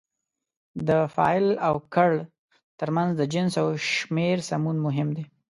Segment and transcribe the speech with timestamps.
[0.87, 2.11] د فاعل او کړ
[2.79, 5.23] ترمنځ د جنس او شمېر سمون مهم دی.